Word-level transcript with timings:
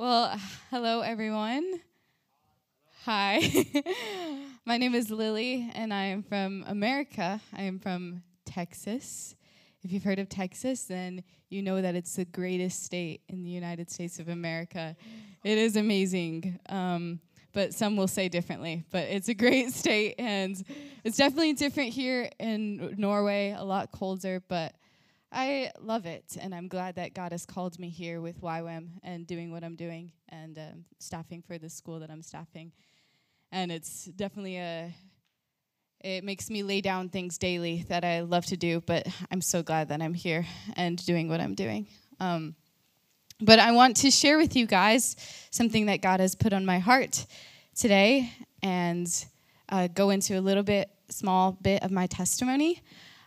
Well, 0.00 0.34
hello 0.70 1.02
everyone. 1.02 1.78
Hi. 3.04 3.66
My 4.64 4.78
name 4.78 4.94
is 4.94 5.10
Lily 5.10 5.70
and 5.74 5.92
I 5.92 6.04
am 6.04 6.22
from 6.22 6.64
America. 6.66 7.38
I 7.54 7.64
am 7.64 7.78
from 7.78 8.22
Texas. 8.46 9.36
If 9.82 9.92
you've 9.92 10.02
heard 10.02 10.18
of 10.18 10.30
Texas, 10.30 10.84
then 10.84 11.22
you 11.50 11.60
know 11.60 11.82
that 11.82 11.94
it's 11.94 12.16
the 12.16 12.24
greatest 12.24 12.82
state 12.82 13.20
in 13.28 13.42
the 13.42 13.50
United 13.50 13.90
States 13.90 14.18
of 14.18 14.30
America. 14.30 14.96
It 15.44 15.58
is 15.58 15.76
amazing. 15.76 16.58
Um, 16.70 17.20
but 17.52 17.74
some 17.74 17.94
will 17.94 18.08
say 18.08 18.30
differently. 18.30 18.86
But 18.90 19.02
it's 19.08 19.28
a 19.28 19.34
great 19.34 19.70
state, 19.74 20.14
and 20.18 20.64
it's 21.04 21.18
definitely 21.18 21.52
different 21.52 21.90
here 21.90 22.30
in 22.38 22.94
Norway, 22.96 23.54
a 23.54 23.64
lot 23.64 23.92
colder, 23.92 24.42
but 24.48 24.74
I 25.32 25.70
love 25.80 26.06
it, 26.06 26.36
and 26.40 26.52
I'm 26.52 26.66
glad 26.66 26.96
that 26.96 27.14
God 27.14 27.30
has 27.30 27.46
called 27.46 27.78
me 27.78 27.88
here 27.88 28.20
with 28.20 28.40
YWAM 28.40 28.88
and 29.04 29.28
doing 29.28 29.52
what 29.52 29.62
I'm 29.62 29.76
doing 29.76 30.10
and 30.28 30.58
um, 30.58 30.84
staffing 30.98 31.40
for 31.40 31.56
the 31.56 31.70
school 31.70 32.00
that 32.00 32.10
I'm 32.10 32.22
staffing. 32.22 32.72
And 33.52 33.70
it's 33.70 34.06
definitely 34.06 34.56
a, 34.58 34.92
it 36.00 36.24
makes 36.24 36.50
me 36.50 36.64
lay 36.64 36.80
down 36.80 37.10
things 37.10 37.38
daily 37.38 37.84
that 37.88 38.04
I 38.04 38.20
love 38.22 38.44
to 38.46 38.56
do, 38.56 38.80
but 38.80 39.06
I'm 39.30 39.40
so 39.40 39.62
glad 39.62 39.88
that 39.90 40.02
I'm 40.02 40.14
here 40.14 40.46
and 40.74 41.04
doing 41.06 41.28
what 41.28 41.40
I'm 41.40 41.54
doing. 41.54 41.86
Um, 42.18 42.56
but 43.40 43.60
I 43.60 43.70
want 43.70 43.98
to 43.98 44.10
share 44.10 44.36
with 44.36 44.56
you 44.56 44.66
guys 44.66 45.14
something 45.52 45.86
that 45.86 46.02
God 46.02 46.18
has 46.18 46.34
put 46.34 46.52
on 46.52 46.66
my 46.66 46.80
heart 46.80 47.24
today 47.76 48.32
and 48.64 49.06
uh, 49.68 49.86
go 49.86 50.10
into 50.10 50.36
a 50.36 50.42
little 50.42 50.64
bit, 50.64 50.90
small 51.08 51.52
bit 51.62 51.84
of 51.84 51.92
my 51.92 52.08
testimony. 52.08 52.82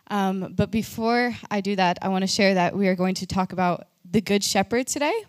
Um, 0.08 0.52
but 0.54 0.70
before 0.70 1.34
I 1.50 1.60
do 1.60 1.76
that, 1.76 1.98
I 2.02 2.08
want 2.08 2.22
to 2.22 2.28
share 2.28 2.54
that 2.54 2.76
we 2.76 2.88
are 2.88 2.94
going 2.94 3.14
to 3.16 3.26
talk 3.26 3.52
about 3.52 3.88
the 4.10 4.20
Good 4.20 4.44
Shepherd 4.44 4.86
today. 4.86 5.24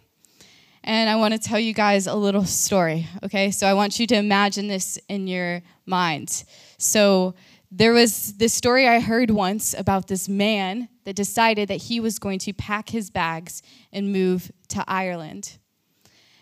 And 0.84 1.10
I 1.10 1.16
want 1.16 1.34
to 1.34 1.40
tell 1.40 1.60
you 1.60 1.74
guys 1.74 2.06
a 2.06 2.14
little 2.14 2.46
story, 2.46 3.08
okay? 3.24 3.50
So 3.50 3.66
I 3.66 3.74
want 3.74 4.00
you 4.00 4.06
to 4.08 4.16
imagine 4.16 4.68
this 4.68 5.00
in 5.10 5.28
your 5.28 5.64
mind. 5.86 6.44
So 6.78 7.34
there 7.72 7.92
was 7.92 8.34
this 8.34 8.54
story 8.54 8.88
I 8.88 9.00
heard 9.00 9.32
once 9.32 9.74
about 9.74 10.08
this 10.08 10.30
man 10.30 10.88
that 11.04 11.16
decided 11.16 11.70
that 11.70 11.82
he 11.84 12.00
was 12.00 12.20
going 12.20 12.40
to 12.40 12.54
pack 12.54 12.90
his 12.90 13.10
bags 13.10 13.64
and 13.92 14.12
move 14.12 14.52
to 14.70 14.84
Ireland. 14.88 15.58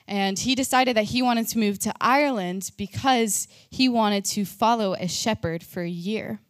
And 0.07 0.37
he 0.37 0.55
decided 0.55 0.97
that 0.97 1.05
he 1.05 1.21
wanted 1.21 1.47
to 1.49 1.59
move 1.59 1.79
to 1.79 1.93
Ireland 2.01 2.71
because 2.77 3.47
he 3.69 3.87
wanted 3.87 4.25
to 4.25 4.43
follow 4.43 4.93
a 4.93 5.07
shepherd 5.07 5.63
for 5.63 5.81
a 5.81 5.89
year. 5.89 6.41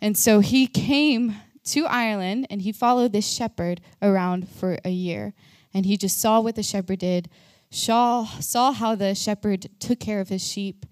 And 0.00 0.16
so 0.16 0.40
he 0.40 0.66
came 0.66 1.36
to 1.64 1.86
Ireland 1.86 2.46
and 2.50 2.62
he 2.62 2.72
followed 2.72 3.12
this 3.12 3.28
shepherd 3.28 3.80
around 4.00 4.48
for 4.48 4.78
a 4.84 4.90
year. 4.90 5.34
And 5.74 5.84
he 5.84 5.96
just 5.96 6.20
saw 6.20 6.40
what 6.40 6.56
the 6.56 6.62
shepherd 6.62 7.00
did, 7.00 7.28
saw, 7.70 8.24
saw 8.24 8.72
how 8.72 8.94
the 8.94 9.14
shepherd 9.14 9.68
took 9.78 10.00
care 10.00 10.20
of 10.20 10.28
his 10.28 10.46
sheep, 10.46 10.86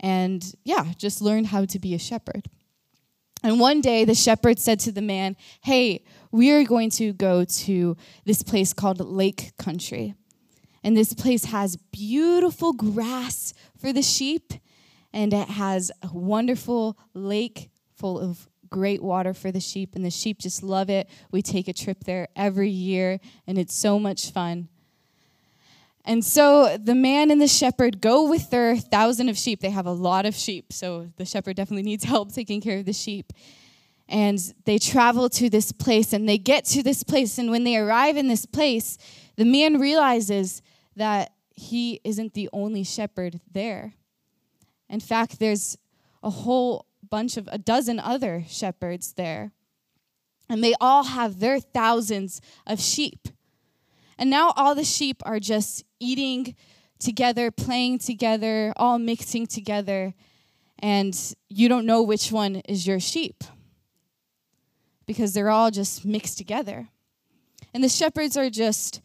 and 0.00 0.54
yeah, 0.64 0.92
just 0.96 1.20
learned 1.20 1.48
how 1.48 1.64
to 1.64 1.78
be 1.78 1.94
a 1.94 1.98
shepherd. 1.98 2.48
And 3.42 3.60
one 3.60 3.80
day 3.80 4.04
the 4.04 4.14
shepherd 4.14 4.58
said 4.58 4.80
to 4.80 4.92
the 4.92 5.02
man, 5.02 5.36
Hey, 5.62 6.04
we 6.32 6.50
are 6.50 6.64
going 6.64 6.90
to 6.90 7.12
go 7.12 7.44
to 7.44 7.96
this 8.24 8.42
place 8.42 8.72
called 8.72 9.00
Lake 9.00 9.52
Country. 9.58 10.14
And 10.82 10.96
this 10.96 11.12
place 11.12 11.46
has 11.46 11.76
beautiful 11.76 12.72
grass 12.72 13.52
for 13.76 13.92
the 13.92 14.02
sheep, 14.02 14.52
and 15.12 15.32
it 15.32 15.48
has 15.48 15.90
a 16.02 16.08
wonderful 16.12 16.98
lake 17.14 17.70
full 17.98 18.18
of 18.18 18.48
great 18.70 19.02
water 19.02 19.34
for 19.34 19.50
the 19.50 19.60
sheep, 19.60 19.94
and 19.94 20.04
the 20.04 20.10
sheep 20.10 20.38
just 20.38 20.62
love 20.62 20.90
it. 20.90 21.08
We 21.30 21.42
take 21.42 21.68
a 21.68 21.72
trip 21.72 22.04
there 22.04 22.28
every 22.36 22.70
year, 22.70 23.20
and 23.46 23.58
it's 23.58 23.74
so 23.74 23.98
much 23.98 24.30
fun. 24.30 24.68
And 26.04 26.24
so 26.24 26.78
the 26.78 26.94
man 26.94 27.30
and 27.30 27.40
the 27.40 27.48
shepherd 27.48 28.00
go 28.00 28.28
with 28.28 28.50
their 28.50 28.76
thousand 28.76 29.28
of 29.28 29.36
sheep. 29.36 29.60
They 29.60 29.70
have 29.70 29.86
a 29.86 29.92
lot 29.92 30.24
of 30.24 30.34
sheep, 30.34 30.72
so 30.72 31.10
the 31.16 31.26
shepherd 31.26 31.56
definitely 31.56 31.82
needs 31.82 32.04
help 32.14 32.32
taking 32.32 32.60
care 32.60 32.78
of 32.78 32.86
the 32.86 32.92
sheep. 32.92 33.32
And 34.08 34.38
they 34.64 34.78
travel 34.78 35.28
to 35.30 35.50
this 35.50 35.70
place, 35.70 36.12
and 36.12 36.28
they 36.28 36.38
get 36.38 36.64
to 36.66 36.82
this 36.82 37.02
place. 37.02 37.36
And 37.38 37.50
when 37.50 37.64
they 37.64 37.76
arrive 37.76 38.16
in 38.16 38.28
this 38.28 38.46
place, 38.46 38.96
the 39.36 39.44
man 39.44 39.78
realizes 39.78 40.62
that 40.96 41.32
he 41.54 42.00
isn't 42.04 42.34
the 42.34 42.48
only 42.52 42.84
shepherd 42.84 43.40
there. 43.52 43.94
In 44.88 45.00
fact, 45.00 45.38
there's 45.38 45.76
a 46.22 46.30
whole 46.30 46.86
bunch 47.08 47.36
of 47.36 47.48
a 47.50 47.58
dozen 47.58 47.98
other 47.98 48.44
shepherds 48.48 49.14
there. 49.14 49.52
And 50.48 50.64
they 50.64 50.74
all 50.80 51.04
have 51.04 51.40
their 51.40 51.60
thousands 51.60 52.40
of 52.66 52.80
sheep. 52.80 53.28
And 54.18 54.30
now 54.30 54.52
all 54.56 54.74
the 54.74 54.84
sheep 54.84 55.22
are 55.24 55.38
just 55.38 55.84
eating 56.00 56.56
together, 56.98 57.50
playing 57.50 57.98
together, 57.98 58.72
all 58.76 58.98
mixing 58.98 59.46
together. 59.46 60.14
And 60.78 61.16
you 61.48 61.68
don't 61.68 61.86
know 61.86 62.02
which 62.02 62.32
one 62.32 62.56
is 62.68 62.86
your 62.86 63.00
sheep 63.00 63.44
because 65.06 65.32
they're 65.32 65.50
all 65.50 65.70
just 65.70 66.04
mixed 66.04 66.38
together. 66.38 66.88
And 67.74 67.82
the 67.82 67.88
shepherds 67.88 68.36
are 68.36 68.50
just 68.50 69.00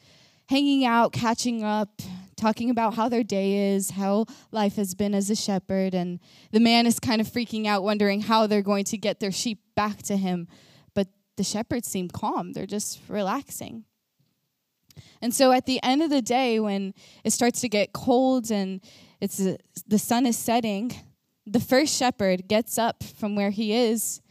hanging 0.48 0.86
out, 0.86 1.14
catching 1.14 1.64
up, 1.64 2.02
talking 2.44 2.70
about 2.70 2.96
how 2.96 3.08
their 3.08 3.24
day 3.24 3.74
is, 3.74 3.92
how 3.92 4.26
life 4.52 4.76
has 4.76 4.94
been 4.94 5.16
as 5.16 5.30
a 5.30 5.36
shepherd. 5.36 5.94
And 5.94 6.20
the 6.52 6.60
man 6.60 6.86
is 6.86 7.00
kind 7.00 7.22
of 7.22 7.28
freaking 7.28 7.66
out, 7.66 7.84
wondering 7.84 8.20
how 8.20 8.48
they're 8.48 8.62
going 8.62 8.84
to 8.86 8.98
get 8.98 9.22
their 9.22 9.32
sheep 9.32 9.60
back 9.76 10.02
to 10.04 10.18
him. 10.18 10.50
But 10.94 11.08
the 11.38 11.46
shepherds 11.46 11.88
seem 11.88 12.10
calm, 12.10 12.52
they're 12.52 12.66
just 12.66 13.00
relaxing. 13.08 13.86
And 15.22 15.34
so 15.34 15.54
at 15.54 15.66
the 15.66 15.82
end 15.84 16.04
of 16.04 16.10
the 16.10 16.22
day, 16.22 16.60
when 16.60 16.94
it 17.24 17.32
starts 17.32 17.62
to 17.62 17.70
get 17.70 17.94
cold 17.94 18.52
and 18.52 18.82
it's 19.22 19.38
the 19.88 19.98
sun 19.98 20.26
is 20.26 20.38
setting, 20.38 20.92
the 21.48 21.62
first 21.62 21.98
shepherd 21.98 22.50
gets 22.50 22.78
up 22.78 23.04
from 23.04 23.36
where 23.38 23.52
he 23.52 23.74
is 23.74 24.22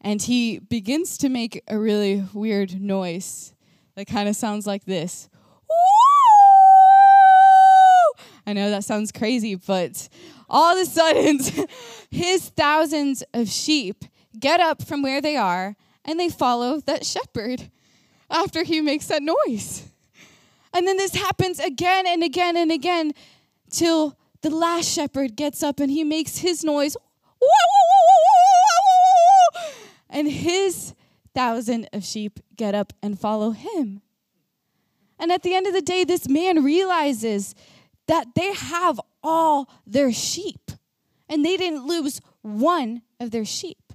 and 0.00 0.22
he 0.22 0.58
begins 0.58 1.18
to 1.18 1.28
make 1.28 1.62
a 1.68 1.78
really 1.78 2.24
weird 2.32 2.80
noise 2.80 3.54
that 3.94 4.06
kind 4.06 4.26
of 4.26 4.36
sounds 4.36 4.66
like 4.66 4.86
this. 4.86 5.28
I 8.46 8.52
know 8.52 8.70
that 8.70 8.84
sounds 8.84 9.10
crazy, 9.10 9.56
but 9.56 10.08
all 10.48 10.76
of 10.76 10.80
a 10.80 10.88
sudden, 10.88 11.40
his 12.10 12.48
thousands 12.50 13.24
of 13.34 13.48
sheep 13.48 14.04
get 14.38 14.60
up 14.60 14.82
from 14.82 15.02
where 15.02 15.20
they 15.20 15.36
are 15.36 15.76
and 16.04 16.20
they 16.20 16.28
follow 16.28 16.80
that 16.82 17.04
shepherd 17.04 17.70
after 18.30 18.62
he 18.62 18.80
makes 18.80 19.06
that 19.06 19.22
noise. 19.22 19.88
And 20.72 20.86
then 20.86 20.96
this 20.96 21.14
happens 21.14 21.58
again 21.58 22.06
and 22.06 22.22
again 22.22 22.56
and 22.56 22.70
again 22.70 23.12
till 23.70 24.16
the 24.42 24.50
last 24.50 24.92
shepherd 24.92 25.34
gets 25.34 25.62
up 25.62 25.80
and 25.80 25.90
he 25.90 26.04
makes 26.04 26.38
his 26.38 26.62
noise. 26.62 26.96
And 30.08 30.30
his 30.30 30.94
thousand 31.34 31.88
of 31.92 32.04
sheep 32.04 32.40
get 32.56 32.74
up 32.74 32.92
and 33.02 33.18
follow 33.18 33.50
him. 33.50 34.02
And 35.18 35.32
at 35.32 35.42
the 35.42 35.54
end 35.54 35.66
of 35.66 35.72
the 35.72 35.82
day, 35.82 36.04
this 36.04 36.28
man 36.28 36.62
realizes 36.62 37.54
that 38.06 38.34
they 38.34 38.52
have 38.54 39.00
all 39.22 39.68
their 39.86 40.12
sheep 40.12 40.70
and 41.28 41.44
they 41.44 41.56
didn't 41.56 41.86
lose 41.86 42.20
one 42.42 43.02
of 43.18 43.30
their 43.30 43.44
sheep. 43.44 43.92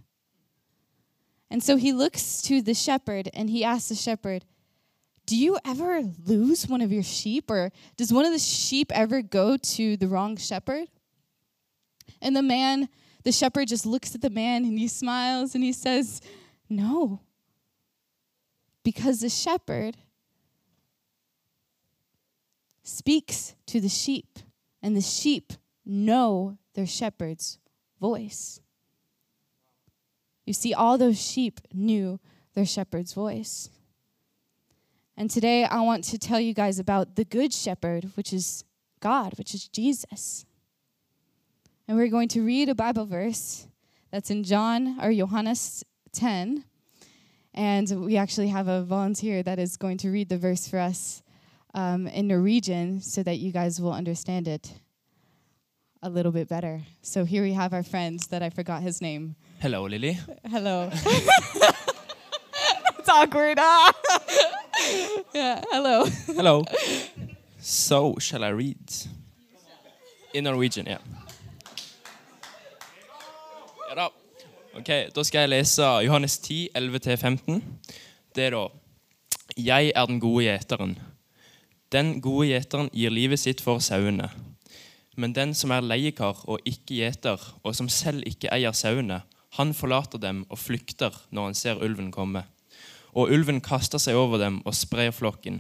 And 1.50 1.64
so 1.64 1.76
he 1.76 1.92
looks 1.92 2.42
to 2.44 2.62
the 2.62 2.74
shepherd 2.74 3.30
and 3.34 3.50
he 3.50 3.64
asks 3.64 3.90
the 3.90 3.96
shepherd, 3.96 4.46
Do 5.26 5.36
you 5.36 5.58
ever 5.66 6.02
lose 6.26 6.68
one 6.68 6.82
of 6.82 6.92
your 6.92 7.04
sheep? 7.04 7.52
Or 7.52 7.72
does 7.98 8.14
one 8.14 8.26
of 8.26 8.32
the 8.32 8.40
sheep 8.40 8.92
ever 8.94 9.22
go 9.22 9.58
to 9.58 9.98
the 9.98 10.08
wrong 10.08 10.38
shepherd? 10.38 10.88
And 12.22 12.36
the 12.36 12.42
man, 12.42 12.88
the 13.24 13.32
shepherd 13.32 13.68
just 13.68 13.86
looks 13.86 14.16
at 14.16 14.22
the 14.22 14.30
man 14.30 14.64
and 14.64 14.80
he 14.80 14.88
smiles 14.88 15.56
and 15.56 15.64
he 15.64 15.74
says, 15.74 16.22
No. 16.70 17.22
Because 18.84 19.20
the 19.20 19.30
shepherd 19.30 19.98
speaks 22.92 23.56
to 23.68 23.80
the 23.80 23.90
sheep, 23.90 24.40
and 24.82 24.96
the 24.96 25.02
sheep 25.02 25.54
know 25.86 26.58
their 26.76 26.86
shepherd's 26.86 27.58
voice. 28.00 28.60
You 30.46 30.54
see, 30.54 30.74
all 30.74 30.98
those 30.98 31.20
sheep 31.20 31.62
knew 31.74 32.20
their 32.54 32.66
shepherd's 32.66 33.14
voice. 33.14 33.70
And 35.16 35.30
today 35.30 35.64
I 35.66 35.82
want 35.82 36.04
to 36.06 36.18
tell 36.18 36.40
you 36.40 36.54
guys 36.54 36.80
about 36.80 37.16
the 37.16 37.26
good 37.26 37.54
shepherd, 37.54 38.12
which 38.16 38.34
is 38.34 38.64
God, 39.00 39.38
which 39.38 39.54
is 39.54 39.68
Jesus. 39.68 40.46
And 41.88 41.98
we're 41.98 42.08
going 42.08 42.30
to 42.30 42.42
read 42.42 42.70
a 42.70 42.76
Bible 42.76 43.06
verse 43.06 43.68
that's 44.12 44.32
in 44.32 44.44
John 44.44 44.98
or 45.02 45.14
Johannes 45.14 45.84
10. 46.14 46.66
And 47.54 48.06
we 48.06 48.18
actually 48.18 48.48
have 48.48 48.68
a 48.68 48.84
volunteer 48.84 49.44
that 49.44 49.60
is 49.60 49.78
going 49.78 49.98
to 50.00 50.10
read 50.10 50.30
the 50.30 50.38
verse 50.38 50.68
for 50.68 50.80
us 50.80 51.22
um, 51.74 52.08
in 52.08 52.28
Norwegian 52.28 53.02
so 53.02 53.24
that 53.24 53.38
you 53.40 53.52
guys 53.52 53.80
will 53.82 53.94
understand 53.94 54.48
it 54.48 54.74
a 56.04 56.10
little 56.10 56.32
bit 56.32 56.48
better. 56.50 56.82
So 57.02 57.26
here 57.26 57.44
we 57.44 57.54
have 57.54 57.74
our 57.74 57.84
friend 57.84 58.20
that 58.30 58.42
I 58.42 58.50
forgot 58.50 58.82
his 58.82 59.02
name. 59.02 59.36
Hello, 59.60 59.86
Lily. 59.88 60.18
Hello. 60.50 60.90
it's 62.98 63.10
awkward. 63.10 63.58
Ah. 63.60 63.94
yeah, 65.34 65.62
hello. 65.72 66.06
Hello. 66.28 66.64
So, 67.60 68.16
shall 68.20 68.44
I 68.44 68.50
read? 68.50 68.92
In 70.34 70.46
Norwegian, 70.46 70.88
ja. 70.88 70.98
Ja 73.90 73.96
da. 73.96 74.10
Ok, 74.74 74.90
Da 75.16 75.24
skal 75.24 75.40
jeg 75.40 75.50
lese 75.50 75.84
Johannes 75.84 76.40
10, 76.40 76.70
11-15. 76.76 77.62
Det 78.36 78.44
er 78.46 78.50
da 78.50 78.68
Jeg 79.58 79.92
er 79.96 80.06
den 80.06 80.20
gode 80.20 80.46
gjeteren. 80.46 80.98
Den 81.92 82.22
gode 82.24 82.48
gjeteren 82.48 82.88
gir 82.96 83.12
livet 83.12 83.42
sitt 83.42 83.60
for 83.60 83.82
sauene. 83.84 84.30
Men 85.20 85.34
den 85.36 85.52
som 85.58 85.74
er 85.76 85.84
leiekar 85.84 86.38
og 86.48 86.64
ikke 86.64 87.02
gjeter, 87.02 87.42
og 87.68 87.76
som 87.76 87.90
selv 87.92 88.24
ikke 88.30 88.48
eier 88.56 88.72
sauene, 88.72 89.18
han 89.58 89.74
forlater 89.76 90.22
dem 90.24 90.46
og 90.48 90.62
flykter 90.62 91.18
når 91.36 91.50
han 91.50 91.58
ser 91.60 91.82
ulven 91.84 92.08
komme. 92.16 92.46
Og 93.12 93.34
ulven 93.36 93.60
kaster 93.60 94.00
seg 94.00 94.16
over 94.16 94.40
dem 94.40 94.62
og 94.64 94.78
sprer 94.78 95.12
flokken. 95.12 95.60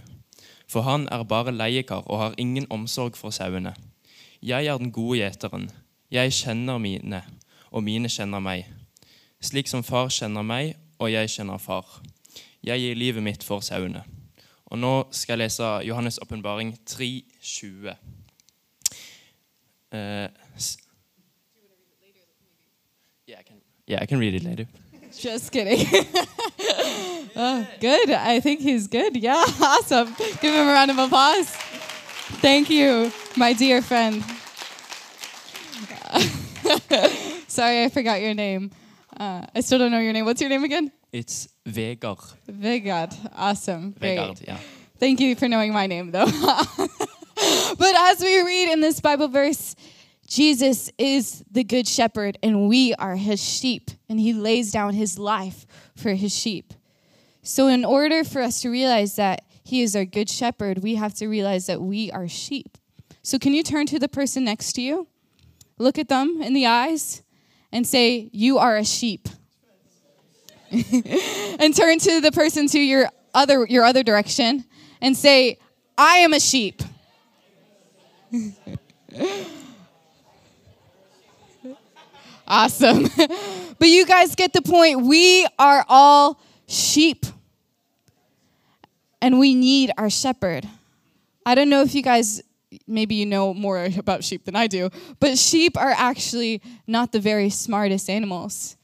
For 0.71 0.87
han 0.87 1.09
er 1.11 1.27
bare 1.27 1.51
leiekar 1.51 2.07
og 2.07 2.21
har 2.21 2.39
ingen 2.39 2.69
omsorg 2.71 3.19
for 3.19 3.35
sauene. 3.35 3.75
Jeg 4.39 4.71
er 4.71 4.79
den 4.79 4.95
gode 4.95 5.19
gjeteren. 5.19 5.67
Jeg 6.11 6.31
kjenner 6.31 6.79
mine, 6.79 7.21
og 7.75 7.83
mine 7.83 8.07
kjenner 8.07 8.39
meg. 8.39 8.71
Slik 9.43 9.67
som 9.67 9.83
far 9.83 10.07
kjenner 10.07 10.47
meg, 10.47 10.77
og 10.95 11.11
jeg 11.11 11.35
kjenner 11.35 11.59
far. 11.59 11.99
Jeg 12.63 12.79
gir 12.79 12.95
livet 12.95 13.23
mitt 13.23 13.43
for 13.43 13.59
sauene. 13.59 14.05
Og 14.71 14.79
nå 14.79 15.07
skal 15.11 15.33
jeg 15.33 15.37
lese 15.37 15.63
Johannes' 15.83 16.19
åpenbaring 16.21 16.77
3.20. 16.89 17.91
Uh, 19.93 20.29
yeah, 23.27 23.39
I 23.39 23.43
can, 23.43 23.57
yeah, 23.87 24.01
I 24.01 24.05
can 24.05 24.19
read 24.19 24.33
it 24.33 24.43
later. 24.43 24.65
Just 25.19 25.51
kidding. 25.51 25.85
oh, 27.35 27.67
good. 27.81 28.11
I 28.11 28.39
think 28.39 28.61
he's 28.61 28.87
good. 28.87 29.17
Yeah, 29.17 29.43
awesome. 29.61 30.15
Give 30.41 30.53
him 30.53 30.69
a 30.69 30.71
round 30.71 30.91
of 30.91 30.97
applause. 30.97 31.49
Thank 32.39 32.69
you, 32.69 33.11
my 33.35 33.51
dear 33.51 33.81
friend. 33.81 34.23
Sorry, 37.47 37.83
I 37.83 37.89
forgot 37.89 38.21
your 38.21 38.33
name. 38.33 38.71
Uh, 39.19 39.45
I 39.53 39.59
still 39.59 39.79
don't 39.79 39.91
know 39.91 39.99
your 39.99 40.13
name. 40.13 40.23
What's 40.23 40.39
your 40.39 40.49
name 40.49 40.63
again? 40.63 40.93
It's 41.11 41.49
Vegard. 41.67 42.33
Vigard. 42.47 43.13
Awesome. 43.35 43.91
Great. 43.91 44.17
Vegard, 44.17 44.47
yeah. 44.47 44.57
Thank 44.97 45.19
you 45.19 45.35
for 45.35 45.47
knowing 45.47 45.73
my 45.73 45.87
name, 45.87 46.11
though. 46.11 46.25
but 46.25 47.95
as 47.95 48.21
we 48.21 48.41
read 48.41 48.71
in 48.71 48.79
this 48.79 49.01
Bible 49.01 49.27
verse, 49.27 49.75
Jesus 50.27 50.89
is 50.97 51.43
the 51.51 51.65
good 51.65 51.87
shepherd, 51.87 52.37
and 52.41 52.69
we 52.69 52.93
are 52.95 53.17
his 53.17 53.43
sheep, 53.43 53.91
and 54.07 54.19
he 54.19 54.31
lays 54.31 54.71
down 54.71 54.93
his 54.93 55.19
life 55.19 55.65
for 55.97 56.11
his 56.11 56.33
sheep. 56.33 56.73
So, 57.41 57.67
in 57.67 57.83
order 57.83 58.23
for 58.23 58.41
us 58.41 58.61
to 58.61 58.69
realize 58.69 59.17
that 59.17 59.43
he 59.63 59.81
is 59.81 59.95
our 59.95 60.05
good 60.05 60.29
shepherd, 60.29 60.83
we 60.83 60.95
have 60.95 61.13
to 61.15 61.27
realize 61.27 61.65
that 61.65 61.81
we 61.81 62.09
are 62.11 62.29
sheep. 62.29 62.77
So, 63.23 63.37
can 63.37 63.53
you 63.53 63.63
turn 63.63 63.87
to 63.87 63.99
the 63.99 64.07
person 64.07 64.45
next 64.45 64.73
to 64.73 64.81
you, 64.81 65.07
look 65.77 65.97
at 65.97 66.07
them 66.07 66.41
in 66.41 66.53
the 66.53 66.67
eyes, 66.67 67.23
and 67.71 67.85
say, 67.85 68.29
You 68.31 68.59
are 68.59 68.77
a 68.77 68.85
sheep? 68.85 69.27
and 71.59 71.75
turn 71.75 71.99
to 71.99 72.21
the 72.21 72.31
person 72.33 72.67
to 72.67 72.79
your 72.79 73.09
other 73.33 73.65
your 73.67 73.83
other 73.83 74.03
direction 74.03 74.63
and 75.01 75.17
say, 75.17 75.57
I 75.97 76.17
am 76.17 76.33
a 76.33 76.39
sheep. 76.39 76.81
awesome. 82.47 83.03
but 83.79 83.87
you 83.87 84.05
guys 84.05 84.35
get 84.35 84.53
the 84.53 84.61
point. 84.61 85.01
We 85.01 85.45
are 85.59 85.85
all 85.89 86.39
sheep. 86.67 87.25
And 89.21 89.39
we 89.39 89.53
need 89.53 89.91
our 89.97 90.09
shepherd. 90.09 90.67
I 91.45 91.53
don't 91.55 91.69
know 91.69 91.81
if 91.81 91.93
you 91.93 92.01
guys 92.01 92.41
maybe 92.87 93.15
you 93.15 93.25
know 93.25 93.53
more 93.53 93.89
about 93.97 94.23
sheep 94.23 94.45
than 94.45 94.55
I 94.55 94.67
do, 94.67 94.89
but 95.19 95.37
sheep 95.37 95.77
are 95.77 95.93
actually 95.95 96.61
not 96.87 97.11
the 97.11 97.19
very 97.19 97.49
smartest 97.49 98.09
animals. 98.09 98.77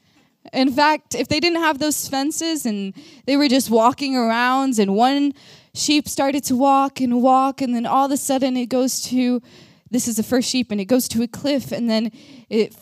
In 0.52 0.70
fact, 0.72 1.14
if 1.14 1.28
they 1.28 1.40
didn't 1.40 1.60
have 1.60 1.78
those 1.78 2.08
fences 2.08 2.66
and 2.66 2.94
they 3.26 3.36
were 3.36 3.48
just 3.48 3.70
walking 3.70 4.16
around, 4.16 4.78
and 4.78 4.94
one 4.94 5.32
sheep 5.74 6.08
started 6.08 6.44
to 6.44 6.56
walk 6.56 7.00
and 7.00 7.22
walk, 7.22 7.60
and 7.60 7.74
then 7.74 7.86
all 7.86 8.06
of 8.06 8.12
a 8.12 8.16
sudden 8.16 8.56
it 8.56 8.68
goes 8.68 9.00
to 9.02 9.42
this 9.90 10.06
is 10.06 10.16
the 10.16 10.22
first 10.22 10.48
sheep, 10.48 10.70
and 10.70 10.80
it 10.80 10.84
goes 10.84 11.08
to 11.08 11.22
a 11.22 11.28
cliff, 11.28 11.72
and 11.72 11.88
then 11.88 12.12
it 12.50 12.74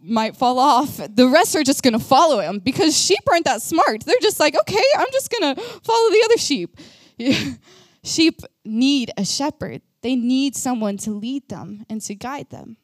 might 0.00 0.36
fall 0.36 0.58
off. 0.58 1.00
The 1.08 1.26
rest 1.26 1.56
are 1.56 1.64
just 1.64 1.82
gonna 1.82 1.98
follow 1.98 2.40
him 2.40 2.60
because 2.60 2.96
sheep 2.96 3.20
aren't 3.30 3.46
that 3.46 3.62
smart. 3.62 4.04
They're 4.04 4.14
just 4.22 4.38
like, 4.38 4.54
okay, 4.60 4.84
I'm 4.96 5.08
just 5.12 5.30
gonna 5.30 5.56
follow 5.56 6.10
the 6.10 6.22
other 6.24 6.38
sheep. 6.38 6.78
sheep 8.04 8.40
need 8.64 9.10
a 9.16 9.24
shepherd, 9.24 9.82
they 10.02 10.14
need 10.14 10.54
someone 10.54 10.96
to 10.98 11.10
lead 11.10 11.48
them 11.48 11.84
and 11.90 12.00
to 12.02 12.14
guide 12.14 12.50
them. 12.50 12.76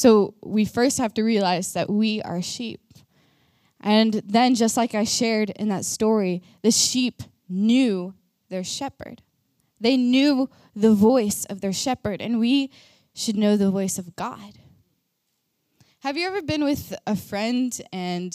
So 0.00 0.32
we 0.42 0.64
first 0.64 0.96
have 0.96 1.12
to 1.12 1.22
realize 1.22 1.74
that 1.74 1.90
we 1.90 2.22
are 2.22 2.40
sheep. 2.40 2.80
And 3.82 4.14
then, 4.24 4.54
just 4.54 4.74
like 4.74 4.94
I 4.94 5.04
shared 5.04 5.50
in 5.50 5.68
that 5.68 5.84
story, 5.84 6.42
the 6.62 6.70
sheep 6.70 7.22
knew 7.50 8.14
their 8.48 8.64
shepherd. 8.64 9.20
They 9.78 9.98
knew 9.98 10.48
the 10.74 10.94
voice 10.94 11.44
of 11.50 11.60
their 11.60 11.74
shepherd, 11.74 12.22
and 12.22 12.40
we 12.40 12.70
should 13.14 13.36
know 13.36 13.58
the 13.58 13.70
voice 13.70 13.98
of 13.98 14.16
God. 14.16 14.54
Have 15.98 16.16
you 16.16 16.26
ever 16.28 16.40
been 16.40 16.64
with 16.64 16.94
a 17.06 17.14
friend 17.14 17.78
and 17.92 18.34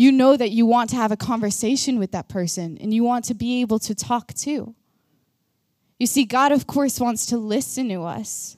you 0.00 0.10
know 0.10 0.34
that 0.34 0.50
you 0.50 0.64
want 0.64 0.88
to 0.88 0.96
have 0.96 1.12
a 1.12 1.16
conversation 1.16 1.98
with 1.98 2.12
that 2.12 2.26
person 2.26 2.78
and 2.80 2.94
you 2.94 3.04
want 3.04 3.22
to 3.26 3.34
be 3.34 3.60
able 3.60 3.78
to 3.78 3.94
talk 3.94 4.32
too. 4.32 4.74
You 5.98 6.06
see, 6.06 6.24
God, 6.24 6.52
of 6.52 6.66
course, 6.66 6.98
wants 6.98 7.26
to 7.26 7.36
listen 7.36 7.90
to 7.90 8.04
us, 8.04 8.56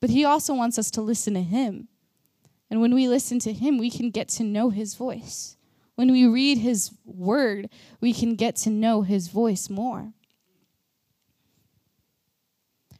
but 0.00 0.08
He 0.08 0.24
also 0.24 0.54
wants 0.54 0.78
us 0.78 0.88
to 0.92 1.00
listen 1.00 1.34
to 1.34 1.42
Him. 1.42 1.88
And 2.70 2.80
when 2.80 2.94
we 2.94 3.08
listen 3.08 3.40
to 3.40 3.52
Him, 3.52 3.76
we 3.76 3.90
can 3.90 4.10
get 4.10 4.28
to 4.28 4.44
know 4.44 4.70
His 4.70 4.94
voice. 4.94 5.56
When 5.96 6.12
we 6.12 6.24
read 6.26 6.58
His 6.58 6.92
word, 7.04 7.68
we 8.00 8.12
can 8.12 8.36
get 8.36 8.54
to 8.58 8.70
know 8.70 9.02
His 9.02 9.26
voice 9.26 9.68
more. 9.68 10.12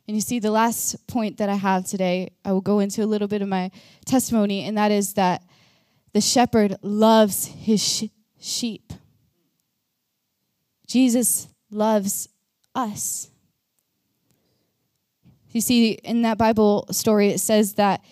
And 0.09 0.16
you 0.16 0.21
see, 0.21 0.40
the 0.40 0.50
last 0.50 1.07
point 1.07 1.37
that 1.37 1.49
I 1.49 1.55
have 1.55 1.87
today, 1.87 2.33
I 2.45 2.50
will 2.50 2.61
go 2.61 2.81
into 2.81 3.05
a 3.05 3.07
little 3.07 3.28
bit 3.28 3.40
of 3.40 3.47
my 3.47 3.71
testimony, 4.05 4.64
and 4.64 4.76
that 4.76 4.90
is 4.90 5.14
that 5.14 5.45
the 6.12 6.21
shepherd 6.21 6.76
loves 6.83 7.47
his 7.47 7.83
sh- 7.83 8.09
sheep. 8.40 8.93
Jesus 10.87 11.49
loves 11.71 12.29
us. 12.75 13.31
You 15.52 15.61
see, 15.61 15.93
in 15.93 16.23
that 16.23 16.38
Bible 16.38 16.87
story, 16.90 17.29
it 17.29 17.40
says 17.40 17.75
that 17.75 18.02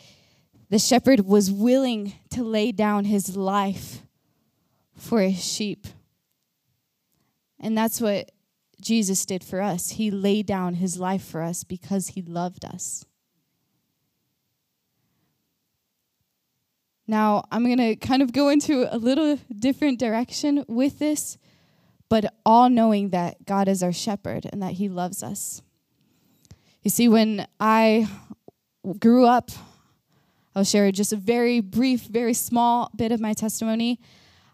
the 0.70 0.78
shepherd 0.78 1.20
was 1.20 1.50
willing 1.50 2.14
to 2.30 2.42
lay 2.42 2.72
down 2.72 3.04
his 3.04 3.36
life 3.36 4.02
for 4.96 5.20
his 5.20 5.44
sheep. 5.44 5.86
And 7.60 7.76
that's 7.76 8.00
what 8.00 8.30
Jesus 8.80 9.24
did 9.24 9.42
for 9.42 9.60
us. 9.60 9.90
He 9.90 10.10
laid 10.10 10.46
down 10.46 10.74
his 10.74 10.98
life 10.98 11.24
for 11.24 11.42
us 11.42 11.64
because 11.64 12.08
he 12.08 12.22
loved 12.22 12.64
us. 12.64 13.04
Now, 17.10 17.44
I'm 17.50 17.64
going 17.64 17.78
to 17.78 17.96
kind 17.96 18.20
of 18.20 18.34
go 18.34 18.50
into 18.50 18.94
a 18.94 18.98
little 18.98 19.38
different 19.58 19.98
direction 19.98 20.62
with 20.68 20.98
this, 20.98 21.38
but 22.10 22.34
all 22.44 22.68
knowing 22.68 23.08
that 23.10 23.46
God 23.46 23.66
is 23.66 23.82
our 23.82 23.94
shepherd 23.94 24.46
and 24.52 24.62
that 24.62 24.72
he 24.74 24.90
loves 24.90 25.22
us. 25.22 25.62
You 26.82 26.90
see, 26.90 27.08
when 27.08 27.48
I 27.58 28.08
grew 28.98 29.24
up, 29.24 29.50
I'll 30.54 30.64
share 30.64 30.92
just 30.92 31.14
a 31.14 31.16
very 31.16 31.60
brief, 31.60 32.02
very 32.02 32.34
small 32.34 32.90
bit 32.94 33.10
of 33.10 33.20
my 33.20 33.32
testimony. 33.32 34.00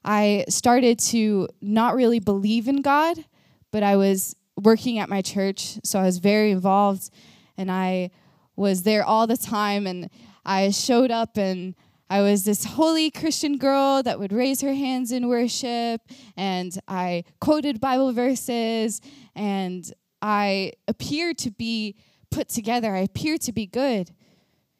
I 0.04 0.44
started 0.48 1.00
to 1.00 1.48
not 1.60 1.96
really 1.96 2.20
believe 2.20 2.68
in 2.68 2.82
God, 2.82 3.24
but 3.72 3.82
I 3.82 3.96
was 3.96 4.36
working 4.56 5.00
at 5.00 5.08
my 5.08 5.22
church, 5.22 5.80
so 5.82 5.98
I 5.98 6.04
was 6.04 6.18
very 6.18 6.52
involved 6.52 7.10
and 7.56 7.68
I 7.70 8.10
was 8.54 8.84
there 8.84 9.04
all 9.04 9.26
the 9.26 9.36
time 9.36 9.88
and 9.88 10.08
I 10.44 10.70
showed 10.70 11.10
up 11.10 11.36
and 11.36 11.74
I 12.10 12.20
was 12.20 12.44
this 12.44 12.64
holy 12.64 13.10
Christian 13.10 13.56
girl 13.56 14.02
that 14.02 14.18
would 14.18 14.32
raise 14.32 14.60
her 14.60 14.74
hands 14.74 15.10
in 15.10 15.28
worship, 15.28 16.02
and 16.36 16.76
I 16.86 17.24
quoted 17.40 17.80
Bible 17.80 18.12
verses, 18.12 19.00
and 19.34 19.90
I 20.20 20.72
appeared 20.86 21.38
to 21.38 21.50
be 21.50 21.96
put 22.30 22.48
together. 22.48 22.94
I 22.94 23.00
appeared 23.00 23.40
to 23.42 23.52
be 23.52 23.66
good. 23.66 24.10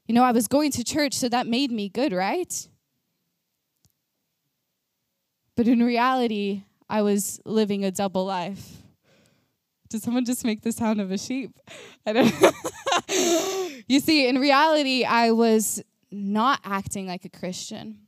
You 0.07 0.15
know, 0.15 0.23
I 0.23 0.33
was 0.33 0.49
going 0.49 0.71
to 0.73 0.85
church, 0.85 1.15
so 1.15 1.29
that 1.31 1.47
made 1.47 1.71
me 1.71 1.89
good, 1.89 2.13
right? 2.13 2.69
But 5.57 5.67
in 5.67 5.83
reality, 5.83 6.65
I 6.91 7.03
was 7.03 7.41
living 7.45 7.85
a 7.85 7.91
double 7.91 8.27
life. 8.27 8.83
Did 9.89 10.03
someone 10.03 10.25
just 10.25 10.45
make 10.45 10.63
the 10.63 10.73
sound 10.73 11.01
of 11.01 11.11
a 11.11 11.19
sheep? 11.19 11.59
I 12.05 12.13
don't 12.13 13.85
You 13.89 14.01
see, 14.01 14.27
in 14.27 14.39
reality, 14.39 15.05
I 15.05 15.31
was 15.31 15.83
not 16.15 16.61
acting 16.65 17.07
like 17.07 17.25
a 17.25 17.29
Christian. 17.29 17.99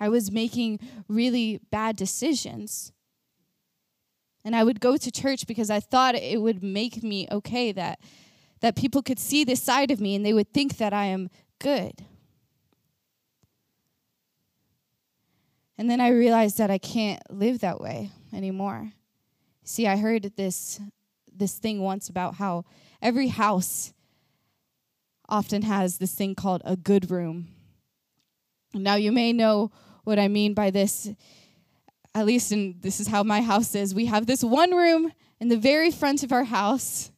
I 0.00 0.08
was 0.08 0.30
making 0.30 0.80
really 1.08 1.60
bad 1.70 1.96
decisions. 1.96 2.92
And 4.44 4.54
I 4.54 4.64
would 4.64 4.80
go 4.80 4.96
to 4.96 5.10
church 5.10 5.46
because 5.46 5.70
I 5.70 5.80
thought 5.80 6.14
it 6.14 6.40
would 6.40 6.62
make 6.62 7.02
me 7.02 7.26
okay 7.30 7.72
that 7.72 8.00
that 8.60 8.76
people 8.76 9.02
could 9.02 9.18
see 9.18 9.44
this 9.44 9.62
side 9.62 9.90
of 9.90 10.00
me 10.00 10.14
and 10.14 10.24
they 10.24 10.32
would 10.32 10.50
think 10.52 10.78
that 10.78 10.94
I 10.94 11.04
am 11.06 11.28
good. 11.58 11.92
And 15.76 15.90
then 15.90 16.00
I 16.00 16.08
realized 16.08 16.56
that 16.58 16.70
I 16.70 16.78
can't 16.78 17.20
live 17.30 17.58
that 17.58 17.80
way 17.80 18.10
anymore. 18.32 18.92
See, 19.64 19.86
I 19.86 19.96
heard 19.96 20.32
this 20.36 20.80
this 21.36 21.58
thing 21.58 21.80
once 21.80 22.08
about 22.08 22.36
how 22.36 22.64
every 23.02 23.28
house 23.28 23.92
often 25.28 25.62
has 25.62 25.98
this 25.98 26.14
thing 26.14 26.34
called 26.34 26.62
a 26.64 26.76
good 26.76 27.10
room. 27.10 27.48
Now 28.72 28.96
you 28.96 29.12
may 29.12 29.32
know 29.32 29.70
what 30.04 30.18
I 30.18 30.28
mean 30.28 30.54
by 30.54 30.70
this. 30.70 31.10
At 32.14 32.26
least 32.26 32.52
in 32.52 32.76
this 32.80 33.00
is 33.00 33.08
how 33.08 33.22
my 33.22 33.40
house 33.40 33.74
is. 33.74 33.94
We 33.94 34.06
have 34.06 34.26
this 34.26 34.44
one 34.44 34.72
room 34.72 35.12
in 35.40 35.48
the 35.48 35.56
very 35.56 35.90
front 35.90 36.22
of 36.22 36.32
our 36.32 36.44
house 36.44 37.10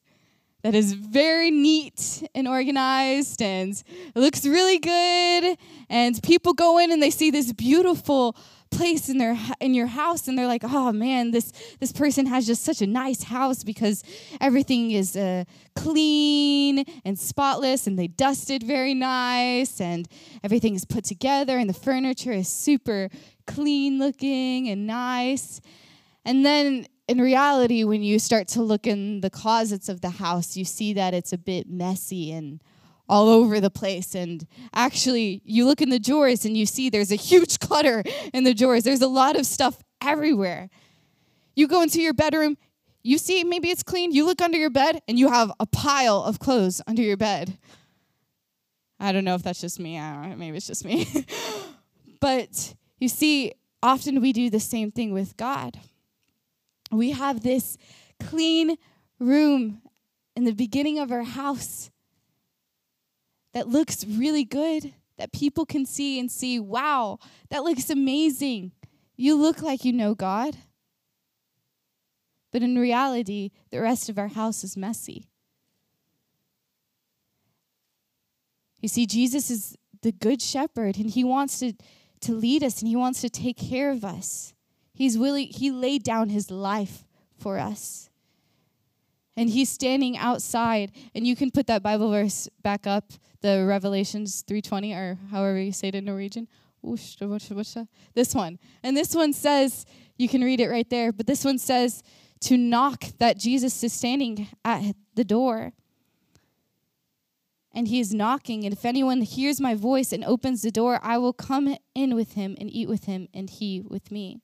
that 0.63 0.75
is 0.75 0.95
very 0.95 1.51
neat 1.51 2.29
and 2.35 2.49
organized 2.49 3.41
and 3.41 3.81
looks 4.15 4.45
really 4.45 4.79
good 4.79 5.57
and 5.89 6.21
people 6.23 6.55
go 6.55 6.79
in 6.79 6.91
and 6.91 7.01
they 7.03 7.11
see 7.11 7.31
this 7.31 7.53
beautiful 7.53 8.37
place 8.70 9.08
in 9.08 9.18
their 9.18 9.38
in 9.61 9.75
your 9.75 9.87
house 9.87 10.28
and 10.28 10.38
they're 10.38 10.46
like 10.46 10.64
oh 10.64 10.92
man 10.92 11.30
this 11.30 11.52
this 11.80 11.92
person 11.92 12.26
has 12.26 12.46
just 12.46 12.64
such 12.64 12.82
a 12.82 12.87
nice 12.87 13.23
house 13.25 13.64
because 13.64 14.02
everything 14.40 14.90
is 14.90 15.16
uh, 15.16 15.44
clean 15.75 16.85
and 17.04 17.18
spotless 17.18 17.87
and 17.87 17.99
they 17.99 18.08
dusted 18.08 18.62
very 18.62 18.94
nice 18.94 19.80
and 19.80 20.08
everything 20.42 20.75
is 20.75 20.85
put 20.85 21.04
together 21.04 21.58
and 21.58 21.68
the 21.68 21.75
furniture 21.75 22.32
is 22.32 22.49
super 22.49 23.08
clean 23.46 23.99
looking 23.99 24.68
and 24.68 24.87
nice. 24.87 25.61
And 26.25 26.44
then 26.44 26.87
in 27.08 27.20
reality 27.20 27.85
when 27.85 28.02
you 28.02 28.18
start 28.18 28.49
to 28.49 28.62
look 28.62 28.87
in 28.87 29.20
the 29.20 29.30
closets 29.30 29.88
of 29.88 30.00
the 30.00 30.11
house 30.11 30.56
you 30.56 30.64
see 30.64 30.92
that 30.92 31.14
it's 31.14 31.32
a 31.32 31.38
bit 31.38 31.68
messy 31.68 32.32
and 32.32 32.61
all 33.09 33.29
over 33.29 33.61
the 33.61 33.71
place. 33.71 34.15
And 34.15 34.47
actually, 34.75 35.43
you 35.45 35.65
look 35.65 35.81
in 35.81 35.91
the 35.91 35.99
drawers 35.99 36.45
and 36.45 36.57
you 36.57 36.67
see 36.67 36.91
there's 36.91 37.13
a 37.13 37.17
huge 37.17 37.59
clutter 37.61 38.03
in 38.33 38.45
the 38.45 38.55
drawers. 38.55 38.85
There's 38.85 39.03
a 39.03 39.09
lot 39.09 39.37
of 39.37 39.47
stuff 39.47 39.83
everywhere. 40.01 40.71
You 41.55 41.69
go 41.69 41.83
into 41.83 42.03
your 42.03 42.15
bedroom, 42.15 42.57
you 43.03 43.19
see 43.19 43.45
maybe 43.45 43.71
it's 43.71 43.83
clean. 43.83 44.13
You 44.13 44.27
look 44.27 44.43
under 44.43 44.59
your 44.59 44.71
bed 44.71 45.01
and 45.07 45.19
you 45.19 45.29
have 45.31 45.53
a 45.61 45.67
pile 45.67 46.23
of 46.23 46.39
clothes 46.39 46.83
under 46.87 47.03
your 47.03 47.17
bed. 47.17 47.57
I 48.99 49.13
don't 49.13 49.25
know 49.25 49.35
if 49.35 49.43
that's 49.43 49.61
just 49.61 49.79
me. 49.79 49.99
I 49.99 50.13
don't 50.13 50.31
know. 50.31 50.37
Maybe 50.37 50.57
it's 50.57 50.67
just 50.67 50.85
me. 50.85 51.07
but 52.21 52.75
you 52.99 53.09
see, 53.09 53.53
often 53.83 54.21
we 54.21 54.33
do 54.33 54.51
the 54.51 54.61
same 54.61 54.91
thing 54.91 55.13
with 55.13 55.37
God. 55.37 55.79
We 56.91 57.11
have 57.13 57.43
this 57.43 57.77
clean 58.21 58.77
room 59.19 59.83
in 60.35 60.45
the 60.45 60.53
beginning 60.53 60.99
of 60.99 61.13
our 61.13 61.23
house 61.23 61.91
that 63.57 63.69
looks 63.69 64.05
really 64.05 64.45
good, 64.45 64.93
that 65.17 65.33
people 65.33 65.65
can 65.65 65.87
see 65.87 66.21
and 66.21 66.31
see, 66.31 66.61
wow, 66.61 67.19
that 67.49 67.65
looks 67.65 67.89
amazing. 67.89 68.71
You 69.17 69.35
look 69.35 69.63
like 69.63 69.83
you 69.83 69.95
know 69.95 70.15
God. 70.15 70.59
But 72.53 72.61
in 72.61 72.79
reality, 72.79 73.53
the 73.71 73.81
rest 73.81 74.11
of 74.11 74.19
our 74.19 74.29
house 74.29 74.63
is 74.63 74.77
messy. 74.77 75.25
You 78.83 78.91
see, 78.91 79.07
Jesus 79.07 79.51
is 79.51 79.75
the 80.03 80.13
good 80.13 80.43
shepherd, 80.43 80.99
and 80.99 81.09
he 81.09 81.25
wants 81.25 81.61
to, 81.61 81.73
to 82.21 82.35
lead 82.35 82.63
us 82.63 82.83
and 82.83 82.89
he 82.89 82.95
wants 82.95 83.23
to 83.23 83.31
take 83.31 83.57
care 83.57 83.91
of 83.91 84.05
us. 84.05 84.53
He's 84.93 85.17
willing, 85.17 85.49
he 85.49 85.71
laid 85.71 86.03
down 86.03 86.29
his 86.29 86.51
life 86.51 87.05
for 87.39 87.59
us. 87.59 88.11
And 89.37 89.50
he's 89.50 89.69
standing 89.69 90.16
outside, 90.16 90.93
and 91.14 91.26
you 91.26 91.37
can 91.37 91.50
put 91.50 91.66
that 91.66 91.83
Bible 91.83 92.11
verse 92.11 92.49
back 92.62 92.87
up 92.87 93.12
the 93.43 93.64
Revelations 93.66 94.43
3:20 94.49 94.95
or 94.95 95.19
however 95.31 95.61
you 95.61 95.73
say 95.73 95.88
it 95.88 95.95
in 95.95 96.07
Norwegian. 96.07 96.49
This 98.14 98.35
one. 98.35 98.59
And 98.83 98.97
this 98.97 99.14
one 99.14 99.33
says, 99.33 99.85
you 100.16 100.28
can 100.28 100.43
read 100.43 100.61
it 100.61 100.69
right 100.69 100.88
there, 100.88 101.12
but 101.12 101.26
this 101.26 101.45
one 101.45 101.59
says 101.59 102.02
to 102.40 102.57
knock 102.57 103.05
that 103.19 103.38
Jesus 103.38 103.83
is 103.83 103.93
standing 103.93 104.49
at 104.64 104.95
the 105.14 105.25
door. 105.25 105.73
And 107.73 107.88
he 107.88 108.00
is 108.00 108.14
knocking, 108.14 108.64
and 108.64 108.73
if 108.73 108.85
anyone 108.87 109.21
hears 109.21 109.61
my 109.61 109.75
voice 109.75 110.12
and 110.12 110.25
opens 110.25 110.62
the 110.62 110.71
door, 110.71 110.99
I 111.02 111.19
will 111.19 111.35
come 111.35 111.76
in 111.95 112.14
with 112.14 112.33
him 112.33 112.57
and 112.59 112.71
eat 112.71 112.88
with 112.88 113.05
him, 113.05 113.28
and 113.35 113.50
he 113.50 113.83
with 113.83 114.11
me. 114.11 114.40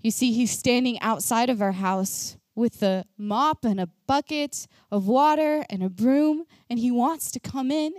You 0.00 0.10
see, 0.10 0.32
he's 0.32 0.50
standing 0.50 0.98
outside 1.00 1.50
of 1.50 1.62
our 1.62 1.72
house 1.72 2.36
with 2.54 2.82
a 2.82 3.04
mop 3.16 3.64
and 3.64 3.80
a 3.80 3.88
bucket 4.06 4.66
of 4.90 5.06
water 5.06 5.64
and 5.70 5.82
a 5.82 5.88
broom, 5.88 6.44
and 6.68 6.78
He 6.78 6.90
wants 6.90 7.30
to 7.32 7.40
come 7.40 7.70
in 7.70 7.92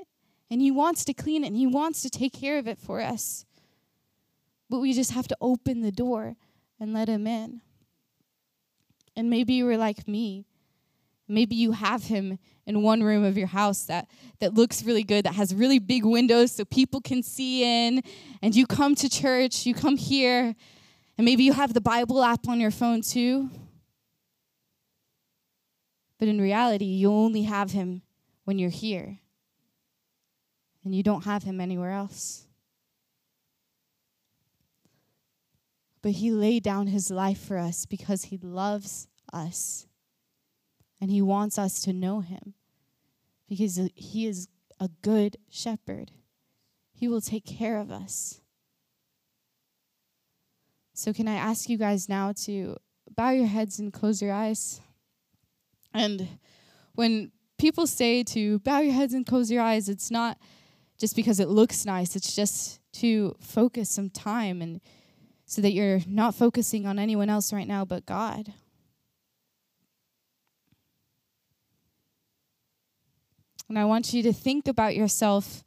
and 0.50 0.62
He 0.62 0.72
wants 0.72 1.06
to 1.06 1.14
clean 1.14 1.44
it 1.44 1.48
and 1.48 1.58
He 1.58 1.68
wants 1.68 2.02
to 2.02 2.10
take 2.10 2.34
care 2.34 2.58
of 2.58 2.68
it 2.68 2.78
for 2.78 3.02
us. 3.02 3.46
But 4.70 4.80
we 4.80 4.94
just 4.94 5.12
have 5.12 5.28
to 5.28 5.38
open 5.42 5.82
the 5.82 5.92
door 5.92 6.36
and 6.80 6.94
let 6.94 7.08
Him 7.08 7.28
in. 7.28 7.62
And 9.16 9.30
maybe 9.30 9.54
you 9.54 9.66
were 9.66 9.78
like 9.78 10.08
me. 10.08 10.46
Maybe 11.28 11.56
you 11.56 11.72
have 11.72 12.04
him 12.04 12.38
in 12.66 12.82
one 12.82 13.02
room 13.02 13.24
of 13.24 13.38
your 13.38 13.48
house 13.48 13.84
that, 13.86 14.08
that 14.40 14.54
looks 14.54 14.84
really 14.84 15.04
good, 15.04 15.26
that 15.26 15.36
has 15.36 15.56
really 15.56 15.80
big 15.80 16.04
windows 16.04 16.52
so 16.52 16.66
people 16.66 17.00
can 17.00 17.24
see 17.24 17.64
in. 17.64 18.02
And 18.42 18.56
you 18.56 18.68
come 18.68 18.94
to 18.96 19.10
church, 19.10 19.66
you 19.66 19.74
come 19.74 19.96
here, 19.96 20.54
and 21.18 21.26
maybe 21.26 21.44
you 21.44 21.54
have 21.54 21.74
the 21.74 21.82
Bible 21.82 22.24
app 22.24 22.48
on 22.48 22.60
your 22.60 22.72
phone 22.72 23.02
too. 23.02 23.50
But 26.24 26.30
in 26.30 26.40
reality, 26.40 26.86
you 26.86 27.12
only 27.12 27.42
have 27.42 27.72
him 27.72 28.02
when 28.46 28.58
you're 28.58 28.70
here, 28.70 29.20
and 30.86 30.96
you 30.96 31.04
don't 31.04 31.26
have 31.26 31.44
him 31.44 31.60
anywhere 31.60 31.92
else. 31.92 32.48
But 36.02 36.14
he 36.14 36.32
laid 36.32 36.64
down 36.64 36.88
his 36.88 37.12
life 37.12 37.40
for 37.40 37.58
us 37.58 37.86
because 37.86 38.24
he 38.24 38.40
loves 38.42 39.10
us. 39.34 39.86
And 41.02 41.12
he 41.12 41.22
wants 41.22 41.60
us 41.60 41.82
to 41.82 41.92
know 41.92 42.22
him 42.22 42.54
because 43.50 43.78
he 43.94 44.26
is 44.26 44.48
a 44.80 44.88
good 45.02 45.36
shepherd. 45.50 46.12
He 46.94 47.10
will 47.10 47.20
take 47.20 47.46
care 47.46 47.82
of 47.82 47.92
us. 47.92 48.40
So, 50.94 51.12
can 51.12 51.28
I 51.28 51.36
ask 51.36 51.68
you 51.68 51.78
guys 51.78 52.08
now 52.08 52.32
to 52.44 52.78
bow 53.14 53.32
your 53.32 53.48
heads 53.48 53.78
and 53.78 53.92
close 53.92 54.22
your 54.22 54.32
eyes? 54.32 54.80
And 55.94 56.28
when 56.96 57.32
people 57.58 57.88
say 57.88 58.24
to 58.24 58.60
bow 58.60 58.80
your 58.80 58.94
heads 58.94 59.14
and 59.14 59.26
close 59.26 59.52
your 59.52 59.62
eyes, 59.62 59.90
it's 59.90 60.12
not 60.12 60.38
just 61.00 61.16
because 61.16 61.40
it 61.40 61.50
looks 61.50 61.86
nice, 61.86 62.16
it's 62.16 62.36
just 62.36 62.80
to 62.94 63.36
focus 63.40 63.90
some 63.90 64.10
time 64.10 64.62
and 64.62 64.80
so 65.46 65.62
that 65.62 65.72
you're 65.72 66.00
not 66.08 66.34
focusing 66.34 66.86
on 66.86 66.98
anyone 66.98 67.30
else 67.30 67.52
right 67.52 67.68
now 67.68 67.86
but 67.86 68.06
God. 68.06 68.54
And 73.70 73.80
I 73.80 73.86
want 73.86 74.14
you 74.14 74.22
to 74.24 74.34
think 74.34 74.68
about 74.68 74.96
yourself 74.96 75.64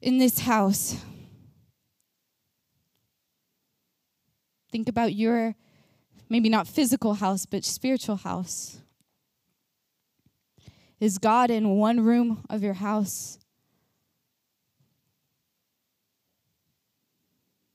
in 0.00 0.18
this 0.18 0.40
house. 0.40 0.96
Think 4.70 4.88
about 4.88 5.14
your 5.14 5.54
maybe 6.28 6.48
not 6.48 6.66
physical 6.66 7.14
house, 7.14 7.46
but 7.46 7.64
spiritual 7.64 8.16
house. 8.16 8.78
Is 11.02 11.18
God 11.18 11.50
in 11.50 11.70
one 11.70 12.04
room 12.04 12.44
of 12.48 12.62
your 12.62 12.74
house? 12.74 13.40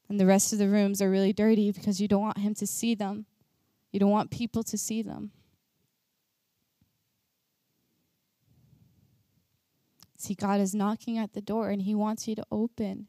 And 0.07 0.17
the 0.17 0.25
rest 0.25 0.53
of 0.53 0.59
the 0.59 0.69
rooms 0.69 1.01
are 1.01 1.09
really 1.09 1.33
dirty 1.33 1.69
because 1.73 1.99
you 1.99 2.07
don't 2.07 2.21
want 2.21 2.37
Him 2.37 2.55
to 2.55 2.65
see 2.65 2.95
them. 2.95 3.25
You 3.91 3.99
don't 3.99 4.11
want 4.11 4.31
people 4.31 4.63
to 4.63 4.77
see 4.77 5.01
them. 5.01 5.31
See, 10.17 10.33
God 10.33 10.61
is 10.61 10.73
knocking 10.73 11.17
at 11.17 11.33
the 11.33 11.41
door 11.41 11.69
and 11.69 11.81
He 11.81 11.93
wants 11.93 12.29
you 12.29 12.35
to 12.35 12.45
open. 12.49 13.07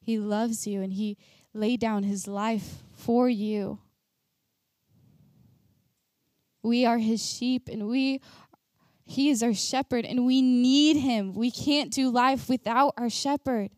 He 0.00 0.16
loves 0.16 0.66
you 0.66 0.80
and 0.80 0.94
He 0.94 1.18
laid 1.52 1.80
down 1.80 2.04
His 2.04 2.26
life 2.26 2.76
for 2.94 3.28
you. 3.28 3.80
We 6.64 6.86
are 6.86 6.98
his 6.98 7.24
sheep, 7.24 7.68
and 7.68 7.86
we 7.86 8.20
He 9.04 9.28
is 9.28 9.42
our 9.42 9.52
shepherd, 9.52 10.06
and 10.06 10.24
we 10.24 10.40
need 10.40 10.96
him. 10.96 11.34
We 11.34 11.50
can't 11.50 11.92
do 11.92 12.10
life 12.10 12.48
without 12.48 12.94
our 12.96 13.10
shepherd. 13.10 13.70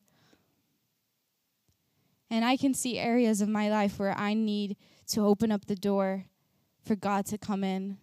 And 2.30 2.44
I 2.44 2.56
can 2.56 2.74
see 2.74 2.98
areas 2.98 3.40
of 3.40 3.48
my 3.48 3.68
life 3.68 3.98
where 3.98 4.16
I 4.16 4.34
need 4.34 4.76
to 5.08 5.26
open 5.26 5.50
up 5.50 5.66
the 5.66 5.76
door 5.76 6.26
for 6.84 6.94
God 6.94 7.26
to 7.26 7.38
come 7.38 7.64
in 7.64 7.98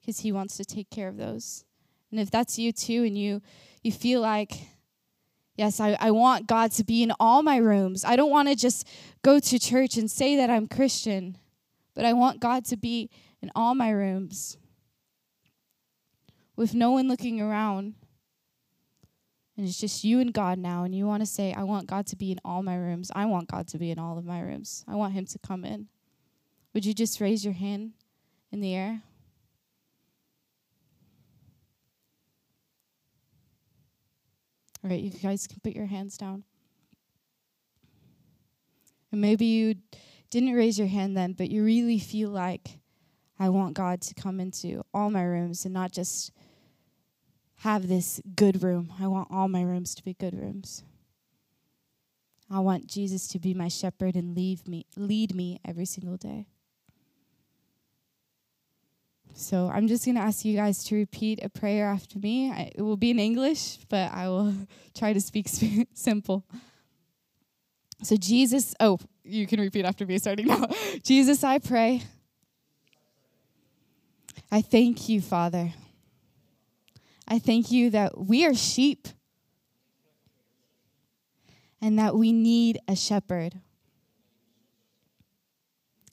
because 0.00 0.20
he 0.20 0.32
wants 0.32 0.56
to 0.58 0.64
take 0.64 0.90
care 0.90 1.08
of 1.08 1.16
those. 1.16 1.64
And 2.10 2.20
if 2.20 2.30
that's 2.30 2.58
you 2.58 2.72
too 2.72 3.04
and 3.04 3.16
you 3.16 3.40
you 3.82 3.90
feel 3.90 4.20
like 4.20 4.52
yes, 5.56 5.80
I, 5.80 5.96
I 5.98 6.10
want 6.10 6.46
God 6.46 6.72
to 6.72 6.84
be 6.84 7.02
in 7.02 7.12
all 7.18 7.42
my 7.42 7.56
rooms. 7.56 8.04
I 8.04 8.16
don't 8.16 8.30
want 8.30 8.48
to 8.48 8.54
just 8.54 8.86
go 9.22 9.38
to 9.38 9.58
church 9.58 9.96
and 9.96 10.10
say 10.10 10.36
that 10.36 10.50
I'm 10.50 10.66
Christian, 10.66 11.38
but 11.94 12.04
I 12.04 12.12
want 12.12 12.40
God 12.40 12.64
to 12.66 12.76
be 12.76 13.10
in 13.40 13.50
all 13.54 13.74
my 13.74 13.90
rooms 13.90 14.56
with 16.56 16.74
no 16.74 16.92
one 16.92 17.08
looking 17.08 17.40
around. 17.40 17.94
And 19.56 19.66
it's 19.66 19.78
just 19.78 20.02
you 20.02 20.18
and 20.20 20.32
God 20.32 20.58
now, 20.58 20.84
and 20.84 20.94
you 20.94 21.06
want 21.06 21.20
to 21.20 21.26
say, 21.26 21.52
I 21.52 21.62
want 21.64 21.86
God 21.86 22.06
to 22.08 22.16
be 22.16 22.32
in 22.32 22.40
all 22.44 22.62
my 22.62 22.76
rooms. 22.76 23.10
I 23.14 23.26
want 23.26 23.50
God 23.50 23.68
to 23.68 23.78
be 23.78 23.90
in 23.90 23.98
all 23.98 24.16
of 24.16 24.24
my 24.24 24.40
rooms. 24.40 24.84
I 24.88 24.94
want 24.94 25.12
Him 25.12 25.26
to 25.26 25.38
come 25.38 25.64
in. 25.64 25.88
Would 26.72 26.86
you 26.86 26.94
just 26.94 27.20
raise 27.20 27.44
your 27.44 27.52
hand 27.52 27.92
in 28.50 28.60
the 28.60 28.74
air? 28.74 29.02
All 34.82 34.90
right, 34.90 35.00
you 35.00 35.10
guys 35.10 35.46
can 35.46 35.60
put 35.62 35.74
your 35.74 35.86
hands 35.86 36.16
down. 36.16 36.44
And 39.12 39.20
maybe 39.20 39.44
you 39.44 39.74
didn't 40.32 40.54
raise 40.54 40.78
your 40.78 40.88
hand 40.88 41.14
then, 41.14 41.34
but 41.34 41.50
you 41.50 41.62
really 41.62 41.98
feel 41.98 42.30
like 42.30 42.80
I 43.38 43.50
want 43.50 43.74
God 43.74 44.00
to 44.00 44.14
come 44.14 44.40
into 44.40 44.82
all 44.94 45.10
my 45.10 45.22
rooms 45.22 45.66
and 45.66 45.74
not 45.74 45.92
just 45.92 46.32
have 47.56 47.86
this 47.86 48.18
good 48.34 48.62
room. 48.62 48.90
I 48.98 49.08
want 49.08 49.28
all 49.30 49.46
my 49.46 49.60
rooms 49.60 49.94
to 49.94 50.02
be 50.02 50.14
good 50.14 50.34
rooms. 50.34 50.84
I 52.50 52.60
want 52.60 52.86
Jesus 52.86 53.28
to 53.28 53.38
be 53.38 53.52
my 53.52 53.68
shepherd 53.68 54.16
and 54.16 54.34
lead 54.34 54.66
me 54.66 54.86
lead 54.96 55.34
me 55.34 55.60
every 55.66 55.84
single 55.84 56.16
day. 56.16 56.46
So 59.34 59.70
I'm 59.72 59.86
just 59.86 60.06
going 60.06 60.16
to 60.16 60.22
ask 60.22 60.44
you 60.44 60.56
guys 60.56 60.84
to 60.84 60.94
repeat 60.94 61.40
a 61.42 61.48
prayer 61.50 61.88
after 61.88 62.18
me. 62.18 62.50
I, 62.50 62.70
it 62.74 62.82
will 62.82 62.96
be 62.96 63.10
in 63.10 63.18
English, 63.18 63.78
but 63.88 64.12
I 64.12 64.28
will 64.28 64.54
try 64.94 65.12
to 65.12 65.20
speak 65.20 65.48
sp- 65.52 65.88
simple. 65.94 66.44
So, 68.02 68.16
Jesus, 68.16 68.74
oh, 68.80 68.98
you 69.22 69.46
can 69.46 69.60
repeat 69.60 69.84
after 69.84 70.04
me 70.04 70.18
starting 70.18 70.46
now. 70.46 70.66
Jesus, 71.04 71.44
I 71.44 71.58
pray. 71.58 72.02
I 74.50 74.60
thank 74.60 75.08
you, 75.08 75.20
Father. 75.20 75.72
I 77.28 77.38
thank 77.38 77.70
you 77.70 77.90
that 77.90 78.18
we 78.18 78.44
are 78.44 78.54
sheep 78.54 79.06
and 81.80 81.98
that 81.98 82.16
we 82.16 82.32
need 82.32 82.80
a 82.88 82.96
shepherd. 82.96 83.60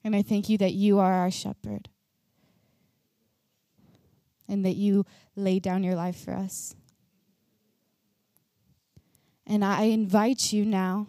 And 0.04 0.16
I 0.16 0.22
thank 0.22 0.48
you 0.48 0.58
that 0.60 0.74
you 0.74 1.00
are 1.00 1.14
our 1.14 1.32
shepherd 1.32 1.90
and 4.48 4.64
that 4.64 4.76
you 4.76 5.06
lay 5.36 5.60
down 5.60 5.84
your 5.84 5.96
life 5.96 6.24
for 6.24 6.34
us. 6.34 6.76
And 9.46 9.66
I 9.66 9.84
invite 9.84 10.54
you 10.54 10.66
now 10.66 11.08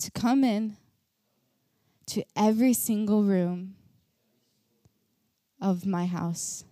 to 0.00 0.10
come 0.10 0.44
in 0.44 0.76
to 2.06 2.24
every 2.36 2.72
single 2.72 3.22
room 3.22 3.76
of 5.60 5.86
my 5.86 6.06
house. 6.06 6.64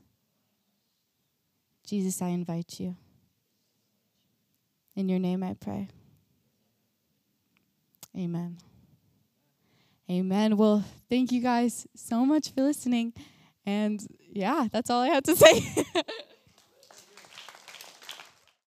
Jesus, 1.87 2.21
I 2.21 2.29
invite 2.29 2.81
you. 2.81 2.97
In 4.97 5.09
your 5.09 5.19
name 5.19 5.43
I 5.43 5.55
pray. 5.55 5.89
Amen. 8.17 8.59
Amen. 10.11 10.57
Well, 10.57 10.85
thank 11.09 11.31
you 11.31 11.41
guys 11.41 11.87
so 11.95 12.25
much 12.25 12.51
for 12.51 12.63
listening. 12.63 13.13
And 13.65 14.05
yeah, 14.33 14.69
that's 14.73 14.91
all 14.91 15.03
I 15.03 15.09
had 15.09 15.25
to 15.27 15.37
say. 15.37 15.85